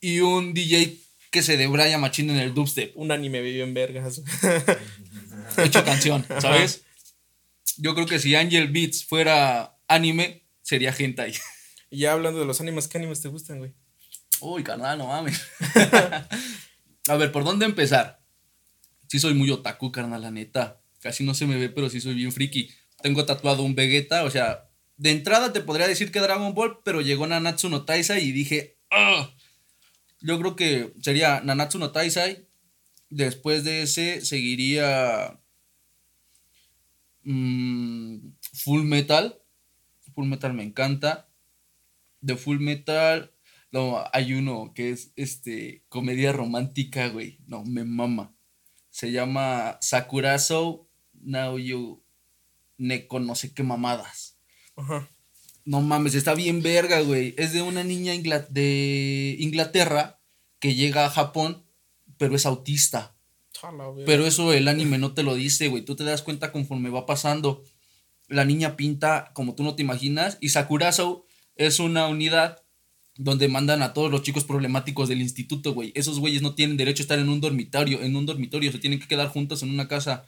[0.00, 0.98] y un DJ
[1.30, 2.94] que se debraya machín en el dubstep?
[2.94, 4.20] Un anime vivió en vergas.
[5.56, 6.82] Hecho canción, ¿sabes?
[7.78, 11.32] Yo creo que si Angel Beats fuera anime, sería hentai.
[11.90, 13.72] y ya hablando de los animes, ¿qué animes te gustan, güey?
[14.40, 15.42] Uy, carnal, no mames.
[17.08, 18.20] A ver, ¿por dónde empezar?
[19.08, 20.80] Sí soy muy otaku, carnal, la neta.
[21.00, 22.70] Casi no se me ve, pero sí soy bien friki.
[23.02, 27.00] Tengo tatuado un Vegeta, o sea, de entrada te podría decir que Dragon Ball, pero
[27.00, 29.30] llegó Nanatsu no Taisai y dije, "Ah".
[30.20, 32.46] Yo creo que sería Nanatsu no Taisai.
[33.10, 35.40] Después de ese seguiría
[37.22, 38.16] mm,
[38.64, 39.40] Full Metal.
[40.14, 41.28] Full Metal me encanta.
[42.20, 43.32] De Full Metal,
[43.70, 47.38] no, hay uno que es este comedia romántica, güey.
[47.46, 48.34] No, me mama.
[48.90, 50.88] Se llama Sakurazo
[51.20, 52.02] Now You
[52.78, 54.38] Neko no sé qué mamadas.
[54.76, 55.08] Ajá.
[55.64, 57.34] No mames, está bien verga, güey.
[57.36, 60.20] Es de una niña ingla- de Inglaterra
[60.60, 61.66] que llega a Japón,
[62.16, 63.16] pero es autista.
[63.52, 63.92] Chala.
[64.06, 65.84] Pero eso el anime no te lo dice, güey.
[65.84, 67.64] Tú te das cuenta conforme va pasando.
[68.28, 70.38] La niña pinta como tú no te imaginas.
[70.40, 71.26] Y Sakurazo
[71.56, 72.62] es una unidad
[73.18, 75.92] donde mandan a todos los chicos problemáticos del instituto, güey.
[75.94, 78.00] Esos güeyes no tienen derecho a estar en un dormitorio.
[78.00, 80.24] En un dormitorio se tienen que quedar juntos en una casa.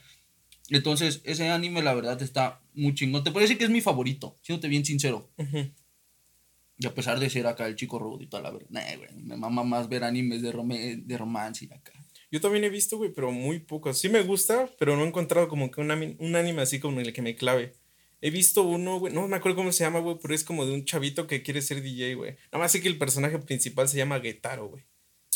[0.69, 3.23] Entonces, ese anime, la verdad, está muy chingón.
[3.23, 5.29] Te puedo decir que es mi favorito, siéndote bien sincero.
[6.77, 9.09] Y a pesar de ser acá el chico rudo y toda la verdad, nah, güey,
[9.15, 11.93] me mama más ver animes de, rome- de romance y acá.
[12.31, 13.99] Yo también he visto, güey, pero muy pocos.
[13.99, 17.13] Sí me gusta, pero no he encontrado como que un, un anime así como el
[17.13, 17.73] que me clave.
[18.21, 20.73] He visto uno, güey, no me acuerdo cómo se llama, güey, pero es como de
[20.73, 22.31] un chavito que quiere ser DJ, güey.
[22.51, 24.83] Nada más sé que el personaje principal se llama Getaro, güey.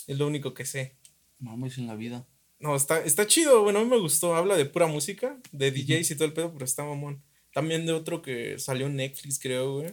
[0.05, 0.95] Es lo único que sé.
[1.39, 2.27] Mames en la vida.
[2.59, 4.35] No, está, está chido, bueno, a mí me gustó.
[4.35, 7.23] Habla de pura música, de DJs y todo el pedo, pero está mamón.
[7.53, 9.91] También de otro que salió en Netflix, creo, güey.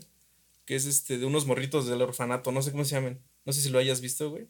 [0.66, 3.20] Que es este, de unos morritos del orfanato, no sé cómo se llaman.
[3.44, 4.48] No sé si lo hayas visto, güey.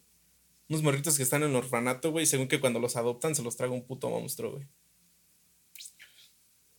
[0.68, 3.42] Unos morritos que están en el orfanato, güey, y según que cuando los adoptan se
[3.42, 4.66] los traga un puto monstruo, güey.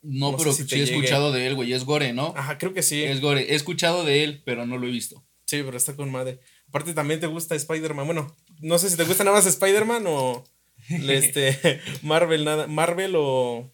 [0.03, 0.95] No, pero si sí he llegue.
[0.95, 1.73] escuchado de él, güey.
[1.73, 2.33] Es Gore, ¿no?
[2.35, 3.03] Ajá, creo que sí.
[3.03, 3.51] Es Gore.
[3.51, 5.25] He escuchado de él, pero no lo he visto.
[5.45, 6.39] Sí, pero está con madre.
[6.67, 8.05] Aparte también te gusta Spider-Man.
[8.05, 10.43] Bueno, no sé si te gusta nada más Spider-Man o
[10.89, 13.71] este Marvel nada, Marvel o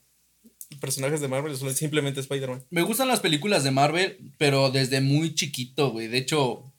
[0.79, 2.65] personajes de Marvel o simplemente Spider-Man.
[2.69, 6.07] Me gustan las películas de Marvel, pero desde muy chiquito, güey.
[6.07, 6.71] De hecho,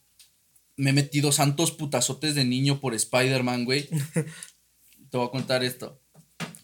[0.77, 3.89] me he metido santos putazotes de niño por Spider-Man, güey.
[5.11, 6.01] Te voy a contar esto.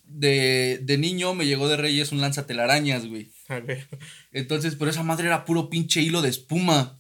[0.07, 3.33] De, de niño me llegó de Reyes un lanzatelarañas, güey.
[4.33, 6.99] Entonces, pero esa madre era puro pinche hilo de espuma.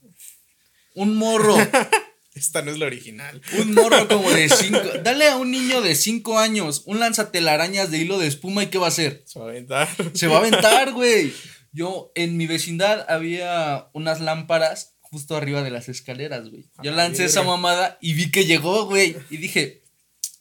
[0.94, 1.56] Un morro.
[2.36, 3.40] Esta no es la original.
[3.58, 4.82] Un morro como de cinco.
[5.02, 8.76] Dale a un niño de cinco años un lanzatelarañas de hilo de espuma y ¿qué
[8.76, 9.22] va a hacer?
[9.24, 9.88] Se va a aventar.
[10.12, 11.32] Se va a aventar, güey.
[11.72, 16.68] Yo, en mi vecindad había unas lámparas justo arriba de las escaleras, güey.
[16.82, 19.16] Yo lancé esa mamada y vi que llegó, güey.
[19.30, 19.82] Y dije,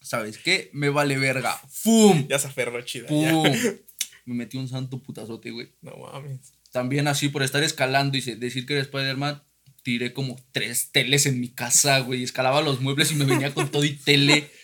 [0.06, 0.70] ¿sabes qué?
[0.72, 1.60] Me vale verga.
[1.70, 2.28] ¡Fum!
[2.28, 3.08] Ya se aferró chida.
[3.10, 3.34] Ya.
[4.26, 5.74] Me metí un santo putazote, güey.
[5.82, 6.54] No mames.
[6.72, 9.44] También así, por estar escalando y decir que era Spider-Man,
[9.84, 12.24] tiré como tres teles en mi casa, güey.
[12.24, 14.50] Escalaba los muebles y me venía con todo y tele.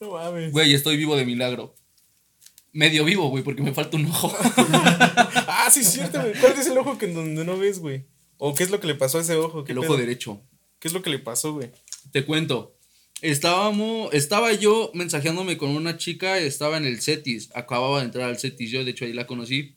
[0.00, 0.50] No mames.
[0.50, 1.76] Güey, estoy vivo de milagro.
[2.72, 4.36] Medio vivo, güey, porque me falta un ojo.
[5.46, 6.34] Ah, sí, es cierto, güey.
[6.34, 8.06] ¿Cuál es el ojo que en donde no ves, güey?
[8.38, 9.62] ¿O qué es lo que le pasó a ese ojo?
[9.62, 10.42] ¿Qué El ojo derecho.
[10.80, 11.70] ¿Qué es lo que le pasó, güey?
[12.10, 12.76] Te cuento.
[13.22, 18.36] Estábamos, estaba yo mensajeándome con una chica, estaba en el CETIS, acababa de entrar al
[18.36, 19.76] CETIS, yo de hecho ahí la conocí.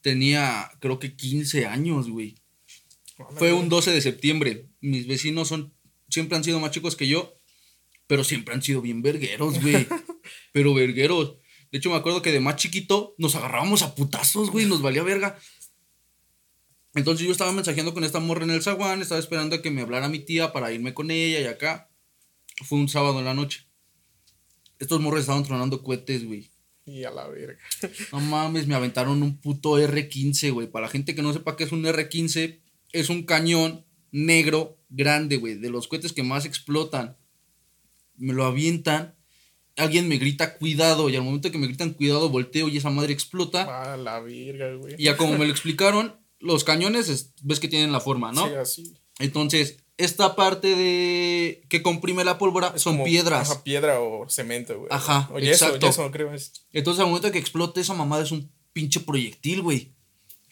[0.00, 2.36] Tenía, creo que 15 años, güey.
[3.36, 4.66] Fue un 12 de septiembre.
[4.80, 5.74] Mis vecinos son,
[6.08, 7.38] siempre han sido más chicos que yo,
[8.06, 9.86] pero siempre han sido bien vergueros, güey.
[10.52, 11.36] pero vergueros.
[11.70, 15.02] De hecho, me acuerdo que de más chiquito nos agarrábamos a putazos, güey, nos valía
[15.02, 15.38] verga.
[16.94, 19.82] Entonces yo estaba mensajeando con esta morra en el zaguán, estaba esperando a que me
[19.82, 21.91] hablara mi tía para irme con ella y acá.
[22.64, 23.66] Fue un sábado en la noche.
[24.78, 26.50] Estos morros estaban tronando cohetes, güey.
[26.84, 27.58] Y a la verga.
[28.10, 30.66] No mames, me aventaron un puto R15, güey.
[30.68, 32.58] Para la gente que no sepa qué es un R15,
[32.92, 35.54] es un cañón negro grande, güey.
[35.54, 37.16] De los cohetes que más explotan.
[38.16, 39.14] Me lo avientan.
[39.76, 41.08] Alguien me grita cuidado.
[41.08, 43.92] Y al momento que me gritan cuidado, volteo y esa madre explota.
[43.92, 44.96] A la verga, güey.
[44.98, 48.48] Y ya como me lo explicaron, los cañones, es- ves que tienen la forma, ¿no?
[48.48, 48.94] Sí, así.
[49.20, 53.50] Entonces, esta parte de que comprime la pólvora son Como- piedras.
[53.50, 54.88] Ajá, piedra o cemento, güey.
[54.90, 55.86] Ajá, O yeso, exacto.
[55.86, 56.66] yeso, creo es.
[56.72, 59.92] Entonces, al momento que explote esa mamada es un pinche proyectil, güey.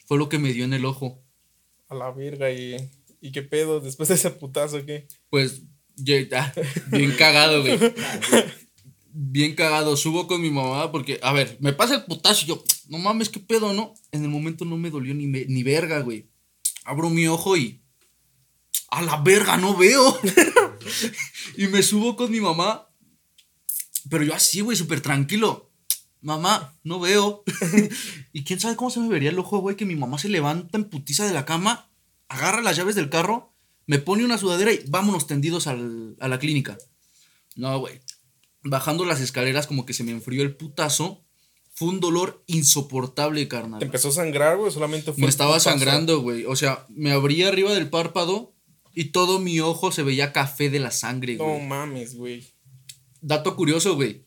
[0.05, 1.21] Fue lo que me dio en el ojo.
[1.89, 2.51] A la verga.
[2.51, 2.77] ¿Y,
[3.19, 3.79] y qué pedo?
[3.79, 5.07] Después de ese putazo, ¿qué?
[5.29, 5.61] Pues,
[5.95, 6.53] ya- ah,
[6.91, 7.79] bien cagado, güey.
[9.13, 9.97] Bien cagado.
[9.97, 13.29] Subo con mi mamá porque, a ver, me pasa el putazo y yo, no mames,
[13.29, 13.93] qué pedo, ¿no?
[14.11, 16.27] En el momento no me dolió ni, me- ni verga, güey.
[16.85, 17.81] Abro mi ojo y.
[18.89, 20.19] A la verga, no veo.
[21.57, 22.87] y me subo con mi mamá.
[24.09, 25.71] Pero yo así, güey, súper tranquilo.
[26.21, 27.43] Mamá, no veo.
[28.33, 30.77] y quién sabe cómo se me vería el ojo, güey, que mi mamá se levanta
[30.77, 31.89] en putiza de la cama,
[32.27, 33.53] agarra las llaves del carro,
[33.87, 36.77] me pone una sudadera y vámonos tendidos al- a la clínica.
[37.55, 38.01] No, güey.
[38.63, 41.23] Bajando las escaleras, como que se me enfrió el putazo.
[41.73, 43.79] Fue un dolor insoportable, carnal.
[43.79, 44.71] ¿Te empezó a sangrar, güey?
[44.71, 45.21] Solamente fue.
[45.23, 45.69] Me estaba putazo?
[45.71, 46.45] sangrando, güey.
[46.45, 48.53] O sea, me abría arriba del párpado
[48.93, 51.65] y todo mi ojo se veía café de la sangre, No güey.
[51.67, 52.43] mames, güey.
[53.21, 54.25] Dato curioso, güey.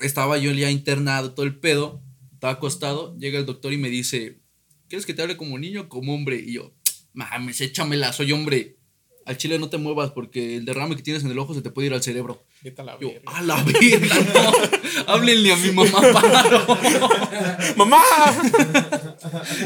[0.00, 2.02] Estaba yo ya internado, todo el pedo.
[2.32, 3.16] Estaba acostado.
[3.18, 4.40] Llega el doctor y me dice:
[4.88, 6.36] ¿Quieres que te hable como niño o como hombre?
[6.44, 6.74] Y yo,
[7.12, 8.78] mames, échamela, soy hombre.
[9.26, 11.70] Al chile no te muevas porque el derrame que tienes en el ojo se te
[11.70, 12.44] puede ir al cerebro.
[12.62, 13.22] Vete a la Yo, verga.
[13.38, 14.52] a la verga, no.
[15.12, 16.66] Háblenle a mi mamá, paro.
[17.76, 18.02] ¡Mamá!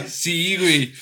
[0.06, 0.92] Sí, güey.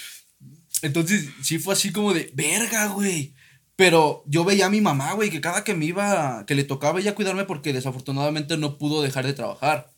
[0.83, 3.35] Entonces, sí fue así como de, verga, güey.
[3.77, 6.99] Pero yo veía a mi mamá, güey, que cada que me iba, que le tocaba
[7.01, 9.93] ella cuidarme porque desafortunadamente no pudo dejar de trabajar.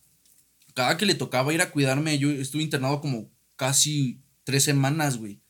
[0.75, 5.41] Cada que le tocaba ir a cuidarme, yo estuve internado como casi tres semanas, güey.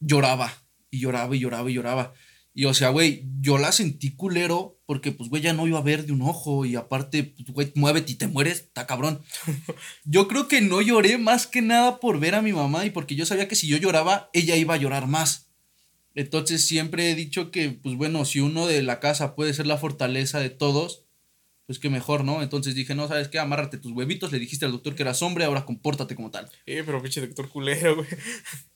[0.00, 0.52] Lloraba,
[0.90, 2.14] y lloraba, y lloraba, y lloraba.
[2.54, 5.82] Y o sea, güey, yo la sentí culero porque, pues, güey, ya no iba a
[5.82, 9.22] ver de un ojo y aparte, pues, güey, muévete y te mueres, está cabrón.
[10.04, 13.14] Yo creo que no lloré más que nada por ver a mi mamá y porque
[13.14, 15.48] yo sabía que si yo lloraba, ella iba a llorar más.
[16.14, 19.78] Entonces siempre he dicho que, pues bueno, si uno de la casa puede ser la
[19.78, 21.04] fortaleza de todos,
[21.66, 22.42] pues que mejor, ¿no?
[22.42, 23.38] Entonces dije, no, ¿sabes qué?
[23.38, 26.50] Amárrate tus huevitos, le dijiste al doctor que eras hombre, ahora compórtate como tal.
[26.66, 28.08] Eh, pero pinche doctor culero, güey.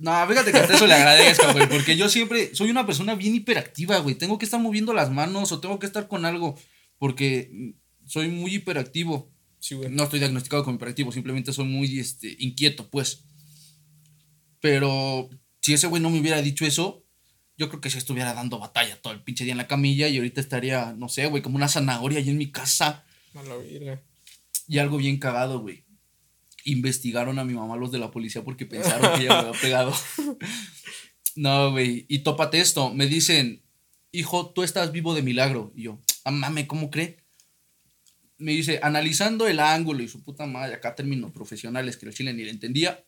[0.00, 3.34] No, fíjate que hasta eso le agradezco, güey, porque yo siempre soy una persona bien
[3.34, 4.14] hiperactiva, güey.
[4.14, 6.58] Tengo que estar moviendo las manos o tengo que estar con algo,
[6.96, 7.74] porque
[8.06, 9.30] soy muy hiperactivo.
[9.58, 9.90] Sí, güey.
[9.90, 13.24] No estoy diagnosticado como hiperactivo, simplemente soy muy este, inquieto, pues.
[14.60, 15.28] Pero
[15.60, 17.04] si ese güey no me hubiera dicho eso,
[17.58, 20.16] yo creo que se estuviera dando batalla todo el pinche día en la camilla y
[20.16, 23.04] ahorita estaría, no sé, güey, como una zanahoria ahí en mi casa.
[23.34, 24.00] A la verga.
[24.66, 25.84] Y algo bien cagado, güey.
[26.70, 29.92] Investigaron a mi mamá los de la policía porque pensaron que ella me había pegado.
[31.36, 32.06] No, güey.
[32.08, 32.92] Y tópate esto.
[32.92, 33.62] Me dicen,
[34.12, 35.72] hijo, tú estás vivo de milagro.
[35.76, 37.18] Y yo, ah, mame, ¿cómo cree?
[38.36, 42.34] Me dice, analizando el ángulo y su puta madre, acá términos profesionales que el chile
[42.34, 43.04] ni le entendía.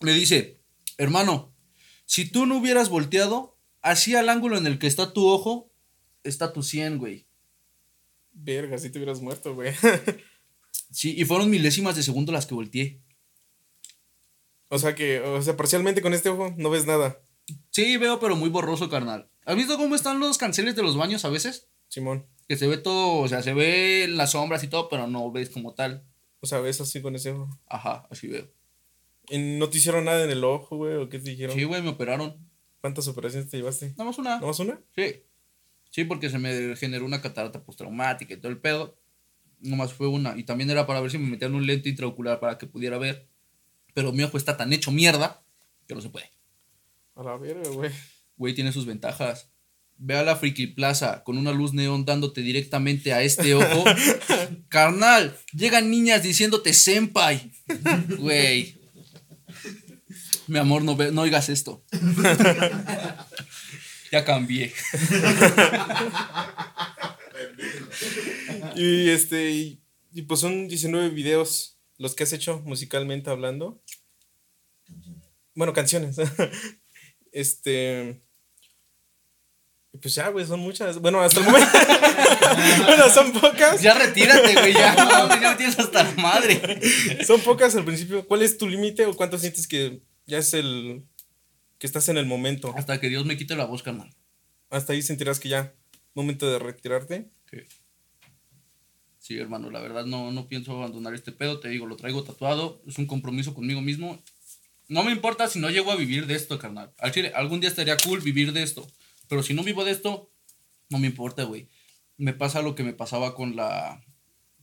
[0.00, 0.60] Me dice,
[0.96, 1.52] hermano,
[2.06, 5.72] si tú no hubieras volteado, así al ángulo en el que está tu ojo,
[6.22, 7.26] está tu 100, güey.
[8.32, 9.72] Verga, si te hubieras muerto, güey.
[10.94, 13.00] Sí, y fueron milésimas de segundo las que volteé.
[14.68, 17.20] o sea que, o sea, parcialmente con este ojo no ves nada.
[17.70, 19.28] Sí, veo, pero muy borroso, carnal.
[19.44, 21.68] ¿Has visto cómo están los canceles de los baños a veces?
[21.88, 22.26] Simón.
[22.46, 25.50] Que se ve todo, o sea, se ve las sombras y todo, pero no ves
[25.50, 26.04] como tal.
[26.38, 27.58] O sea, ves así con ese ojo.
[27.66, 28.48] Ajá, así veo.
[29.30, 30.94] ¿Y no te hicieron nada en el ojo, güey?
[30.94, 31.56] ¿O qué te dijeron?
[31.56, 32.48] Sí, güey, me operaron.
[32.80, 33.90] ¿Cuántas operaciones te llevaste?
[33.90, 34.38] Nada más una.
[34.38, 34.80] ¿No más una?
[34.94, 35.24] Sí.
[35.90, 38.96] Sí, porque se me generó una catarata postraumática y todo el pedo.
[39.64, 40.36] Nomás fue una.
[40.36, 43.26] Y también era para ver si me metían un lente intraocular para que pudiera ver.
[43.94, 45.42] Pero mi ojo está tan hecho mierda
[45.88, 46.30] que no se puede.
[47.16, 47.90] A la verga, güey.
[48.36, 49.48] Güey, tiene sus ventajas.
[49.96, 53.84] Ve a la Friki Plaza con una luz neón dándote directamente a este ojo.
[54.68, 57.52] Carnal, llegan niñas diciéndote senpai.
[58.18, 58.80] Güey.
[60.48, 61.84] Mi amor, no, ve- no oigas esto.
[64.12, 64.72] ya cambié.
[68.76, 69.80] Y este, y,
[70.12, 73.80] y pues son 19 videos los que has hecho musicalmente hablando.
[75.54, 76.16] Bueno, canciones.
[77.32, 78.20] este.
[80.02, 80.98] Pues ya, güey, son muchas.
[80.98, 81.68] Bueno, hasta el momento.
[82.84, 83.80] bueno, son pocas.
[83.80, 84.72] Ya retírate, güey.
[84.72, 86.80] Ya, no, ya me tienes hasta la madre.
[87.24, 88.26] Son pocas al principio.
[88.26, 91.04] ¿Cuál es tu límite o cuánto sientes que ya es el.
[91.78, 92.74] que estás en el momento?
[92.76, 94.10] Hasta que Dios me quite la voz, carnal.
[94.68, 95.74] Hasta ahí sentirás que ya.
[96.14, 97.30] Momento de retirarte.
[99.18, 102.82] Sí, hermano, la verdad no, no pienso abandonar este pedo, te digo, lo traigo tatuado,
[102.86, 104.22] es un compromiso conmigo mismo.
[104.88, 106.92] No me importa si no llego a vivir de esto, carnal.
[106.98, 108.86] Al chile, algún día estaría cool vivir de esto,
[109.28, 110.30] pero si no vivo de esto,
[110.90, 111.68] no me importa, güey.
[112.18, 114.04] Me pasa lo que me pasaba con la...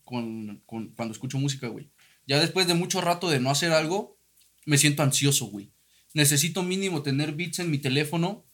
[0.04, 1.90] Con, con- cuando escucho música, güey.
[2.28, 4.18] Ya después de mucho rato de no hacer algo,
[4.66, 5.72] me siento ansioso, güey.
[6.14, 8.46] Necesito mínimo tener beats en mi teléfono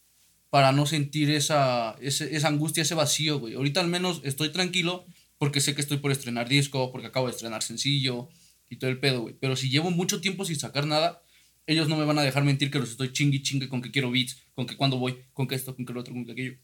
[0.50, 3.54] para no sentir esa, ese- esa angustia, ese vacío, güey.
[3.56, 5.06] Ahorita al menos estoy tranquilo
[5.38, 8.30] porque sé que estoy por estrenar disco, porque acabo de estrenar sencillo
[8.70, 9.36] y todo el pedo, güey.
[9.40, 11.22] Pero si llevo mucho tiempo sin sacar nada,
[11.68, 13.92] ellos no me van a dejar mentir que los estoy chingue y chingue con que
[13.92, 16.32] quiero beats, con que cuando voy, con que esto, con que lo otro, con que
[16.32, 16.58] aquello.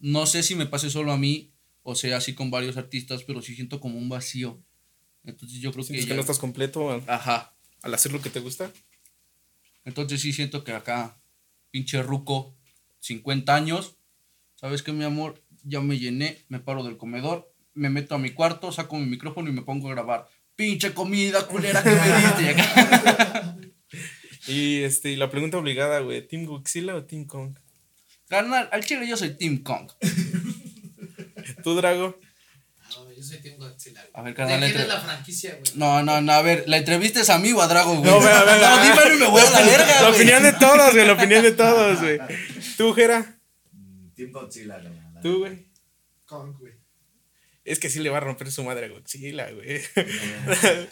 [0.00, 3.42] No sé si me pase solo a mí o sea así con varios artistas, pero
[3.42, 4.62] sí siento como un vacío.
[5.24, 5.88] Entonces yo creo que...
[5.88, 7.54] Sientes que ya- no estás completo al, Ajá.
[7.82, 8.72] al hacer lo que te gusta.
[9.84, 11.20] Entonces sí siento que acá,
[11.70, 12.56] pinche ruco,
[13.02, 13.96] 50 años,
[14.54, 15.42] ¿sabes qué, mi amor?
[15.64, 19.50] Ya me llené, me paro del comedor, me meto a mi cuarto, saco mi micrófono
[19.50, 20.28] y me pongo a grabar.
[20.56, 22.56] Pinche comida culera que me diste.
[24.48, 27.56] Y este, la pregunta obligada, güey, ¿Team Godzilla o Team Kong?
[28.28, 29.88] Carnal, al chile yo soy Team Kong.
[31.62, 32.18] ¿Tú, Drago?
[33.22, 34.00] No, yo soy Team Godzilla.
[34.00, 34.10] güey.
[34.14, 35.72] A ver, ¿De carnal, quién entre- es la franquicia, güey?
[35.76, 38.10] No, no, no, a ver, ¿la entrevista es a mí o a Drago, güey?
[38.10, 38.76] No, vea, vea, vea.
[38.76, 40.14] No, dímelo y me voy a la verga, La güey.
[40.14, 42.18] opinión de todos, güey, la opinión de todos, güey.
[42.76, 43.38] ¿Tú, Jera?
[44.16, 45.20] Team Godzilla, la verdad.
[45.22, 45.68] ¿Tú, güey?
[46.26, 46.72] Kong, güey.
[47.64, 49.80] Es que sí le va a romper su madre a Godzilla, güey.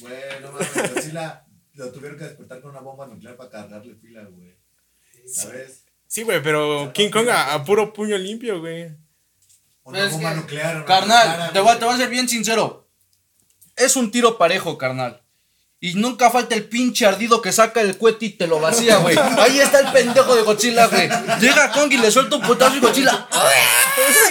[0.00, 4.56] Bueno, mames, Godzilla lo tuvieron que despertar con una bomba nuclear para cargarle pila, güey.
[5.26, 5.84] ¿Sabes?
[6.06, 8.90] Sí, güey, pero King Kong a, a puro puño limpio, güey.
[9.88, 10.76] Una Pero es bomba que- nuclear.
[10.76, 12.88] una Carnal, te voy, a- te voy a ser bien sincero.
[13.76, 15.22] Es un tiro parejo, carnal.
[15.80, 19.16] Y nunca falta el pinche ardido que saca el cohete y te lo vacía, güey.
[19.16, 21.08] Ahí está el pendejo de Godzilla, güey.
[21.40, 23.28] Llega Kong y le suelta un putazo y Godzilla.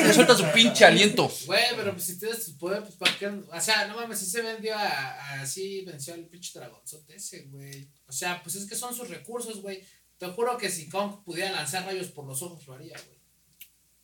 [0.04, 1.32] Le suelta su pinche aliento.
[1.46, 3.28] Güey, pero pues si tienes tus poderes, pues para qué.
[3.28, 4.82] O sea, no mames, si se vendió a.
[4.88, 7.90] a- Así venció al pinche dragonzote ese, güey.
[8.08, 9.82] O sea, pues es que son sus recursos, güey.
[10.18, 13.17] Te juro que si Kong pudiera lanzar rayos por los ojos, lo haría, güey.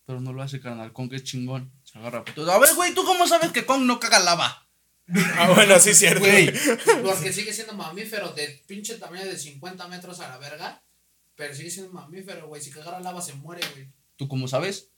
[0.06, 0.92] Pero no lo hace, carnal.
[0.92, 1.72] Kong es chingón.
[1.84, 2.48] Se agarra a putos.
[2.50, 4.60] A ver, güey, ¿tú cómo sabes que Kong no caga lava?
[5.38, 6.22] Ah, bueno, sí, cierto.
[6.22, 6.52] Güey.
[7.04, 10.82] Porque sigue siendo mamífero de pinche tamaño de 50 metros a la verga.
[11.36, 12.62] Pero sigue siendo mamífero, güey.
[12.62, 13.89] Si cagara lava se muere, güey.
[14.16, 14.92] ¿Tú cómo sabes?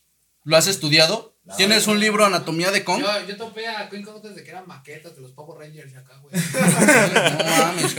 [0.43, 1.34] ¿Lo has estudiado?
[1.57, 3.01] ¿Tienes un libro Anatomía de Kong?
[3.01, 5.95] Yo, yo topé a King Kong desde que eran maquetas de los Power Rangers y
[5.95, 6.33] acá, güey.
[7.45, 7.95] No mames.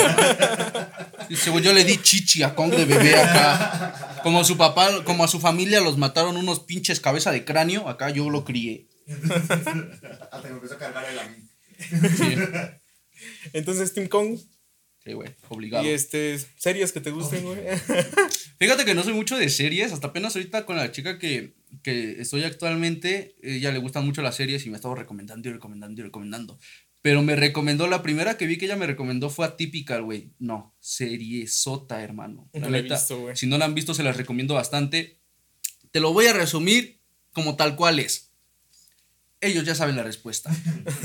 [1.29, 4.21] Dice, güey, yo le di chichi a Kong de bebé acá.
[4.25, 8.11] Como su papá, como a su familia los mataron unos pinches cabeza de cráneo, acá
[8.11, 8.89] yo lo crié.
[9.09, 11.49] Hasta que me empezó a cargar el a mí.
[12.17, 12.35] Sí,
[13.53, 14.39] Entonces, Team Kong.
[15.05, 15.85] sí, güey, obligado.
[15.85, 17.61] Y este, series que te gusten, güey.
[18.59, 22.21] Fíjate que no soy mucho de series, hasta apenas ahorita con la chica que, que
[22.21, 26.01] estoy actualmente, ella le gustan mucho las series y me ha estado recomendando y recomendando
[26.01, 26.59] y recomendando.
[27.03, 30.33] Pero me recomendó, la primera que vi que ella me recomendó fue Atypical, güey.
[30.41, 32.51] No, serie sota, hermano.
[32.53, 33.37] No la he visto, güey.
[33.37, 35.21] Si no la han visto, se las recomiendo bastante.
[35.93, 37.01] Te lo voy a resumir
[37.33, 38.33] como tal cual es.
[39.41, 40.51] Ellos ya saben la respuesta.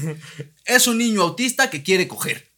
[0.65, 2.51] es un niño autista que quiere coger.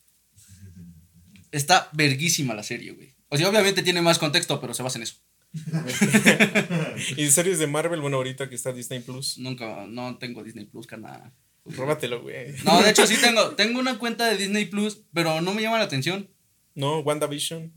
[1.51, 3.13] Está verguísima la serie, güey.
[3.27, 5.15] O sea, obviamente tiene más contexto, pero se basa en eso.
[7.17, 9.37] y series de Marvel, bueno, ahorita que está Disney Plus.
[9.37, 11.31] Nunca, no tengo Disney Plus, carnal.
[11.65, 12.53] Róbatelo, güey.
[12.65, 15.77] No, de hecho sí tengo, tengo una cuenta de Disney Plus, pero no me llama
[15.77, 16.29] la atención.
[16.75, 17.71] No, WandaVision.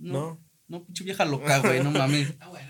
[0.00, 0.40] No, No.
[0.68, 2.34] no, pinche vieja loca, güey, no mames.
[2.40, 2.68] Ah, bueno.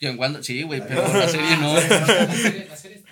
[0.00, 1.72] En Wanda- sí, güey, pero la serie no.
[1.74, 3.02] La serie, la serie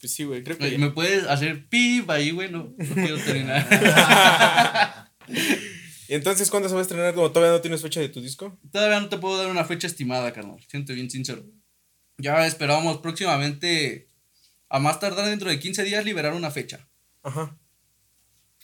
[0.00, 0.56] Pues sí, güey, creo.
[0.78, 2.50] ¿Me puedes hacer pip ahí, güey?
[2.50, 3.66] No, no quiero terminar.
[6.08, 7.16] ¿Y entonces cuándo se va a estrenar?
[7.18, 8.58] ¿O todavía no tienes fecha de tu disco?
[8.72, 10.58] Todavía no te puedo dar una fecha estimada, carnal.
[10.66, 11.44] Siento bien sincero.
[12.16, 14.08] Ya esperamos próximamente,
[14.70, 16.88] a más tardar dentro de 15 días, liberar una fecha.
[17.22, 17.58] Ajá.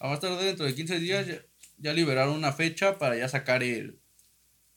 [0.00, 1.38] A más tardar dentro de 15 días, ya,
[1.76, 4.00] ya liberar una fecha para ya sacar el,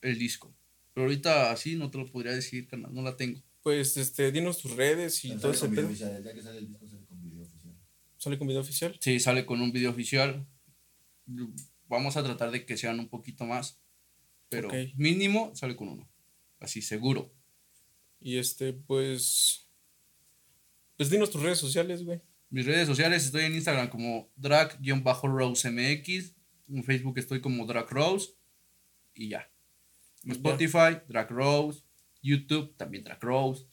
[0.01, 0.53] el disco.
[0.93, 2.93] Pero ahorita así no te lo podría decir, carnal.
[2.93, 3.41] No la tengo.
[3.63, 5.87] Pues, este, dinos tus redes y Sale todo con ese video pedo.
[5.87, 7.73] oficial, el día que sale el disco sale con video oficial.
[8.17, 8.97] ¿Sale con video oficial?
[8.99, 10.45] Sí, sale con un video oficial.
[11.89, 13.79] Vamos a tratar de que sean un poquito más.
[14.49, 16.09] Pero mínimo sale con uno.
[16.59, 17.33] Así, seguro.
[18.19, 19.67] Y este, pues.
[20.95, 22.21] Pues dinos tus redes sociales, güey.
[22.49, 26.33] Mis redes sociales estoy en Instagram como drag-rosemx.
[26.69, 28.31] En Facebook estoy como drag rose.
[29.13, 29.49] Y ya.
[30.23, 30.31] En.
[30.31, 31.83] Spotify, drag rose.
[32.21, 33.65] YouTube, también drag rose.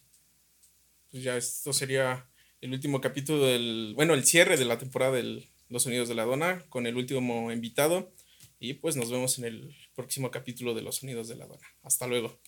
[1.10, 2.28] Pues ya esto sería
[2.60, 3.92] el último capítulo del.
[3.94, 7.50] Bueno, el cierre de la temporada de Los Sonidos de la Dona con el último
[7.50, 8.14] invitado.
[8.60, 11.66] Y pues nos vemos en el próximo capítulo de Los Sonidos de la Dona.
[11.82, 12.40] Hasta luego.